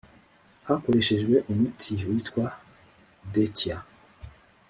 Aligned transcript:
hakoreshejwe 0.67 1.35
umuti 1.51 1.93
witwa 2.07 2.45
detia 3.33 3.77